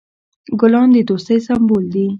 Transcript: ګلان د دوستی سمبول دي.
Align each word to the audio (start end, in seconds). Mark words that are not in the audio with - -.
ګلان 0.59 0.89
د 0.93 0.97
دوستی 1.09 1.37
سمبول 1.47 1.83
دي. 1.93 2.05